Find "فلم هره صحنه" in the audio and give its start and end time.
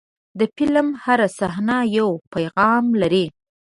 0.55-1.77